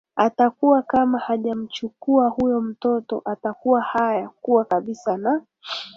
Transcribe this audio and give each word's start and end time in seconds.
atakuwa 0.15 0.81
kama 0.81 1.19
hajamchukua 1.19 2.29
huyo 2.29 2.61
mtoto 2.61 3.21
atakuwa 3.25 3.81
haya 3.81 4.29
kuwa 4.41 4.65
kabisa 4.65 5.17
na 5.17 5.41